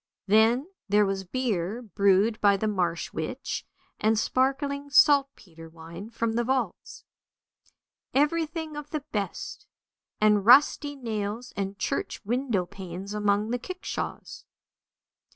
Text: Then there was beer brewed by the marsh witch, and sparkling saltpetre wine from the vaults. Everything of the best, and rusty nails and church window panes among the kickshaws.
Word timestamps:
Then 0.25 0.65
there 0.89 1.05
was 1.05 1.23
beer 1.23 1.83
brewed 1.83 2.41
by 2.41 2.57
the 2.57 2.67
marsh 2.67 3.13
witch, 3.13 3.67
and 3.99 4.17
sparkling 4.17 4.89
saltpetre 4.89 5.69
wine 5.69 6.09
from 6.09 6.33
the 6.33 6.43
vaults. 6.43 7.05
Everything 8.11 8.75
of 8.75 8.89
the 8.89 9.05
best, 9.11 9.67
and 10.19 10.43
rusty 10.43 10.95
nails 10.95 11.53
and 11.55 11.77
church 11.77 12.19
window 12.25 12.65
panes 12.65 13.13
among 13.13 13.51
the 13.51 13.59
kickshaws. 13.59 14.45